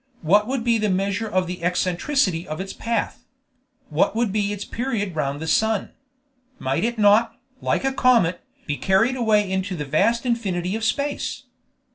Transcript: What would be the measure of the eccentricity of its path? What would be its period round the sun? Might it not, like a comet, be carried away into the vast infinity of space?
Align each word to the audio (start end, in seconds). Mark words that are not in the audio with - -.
What 0.23 0.47
would 0.47 0.63
be 0.63 0.79
the 0.79 0.89
measure 0.89 1.29
of 1.29 1.45
the 1.45 1.63
eccentricity 1.63 2.47
of 2.47 2.59
its 2.59 2.73
path? 2.73 3.23
What 3.89 4.15
would 4.15 4.31
be 4.31 4.51
its 4.51 4.65
period 4.65 5.15
round 5.15 5.39
the 5.39 5.45
sun? 5.45 5.91
Might 6.57 6.83
it 6.83 6.97
not, 6.97 7.39
like 7.61 7.83
a 7.85 7.93
comet, 7.93 8.41
be 8.65 8.77
carried 8.77 9.15
away 9.15 9.47
into 9.51 9.75
the 9.75 9.85
vast 9.85 10.25
infinity 10.25 10.75
of 10.75 10.83
space? 10.83 11.43